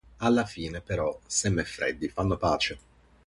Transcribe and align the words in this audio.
Alla 0.17 0.45
fine 0.45 0.81
però 0.81 1.15
Sam 1.27 1.59
e 1.59 1.63
Freddie 1.63 2.09
fanno 2.09 2.35
pace. 2.35 2.79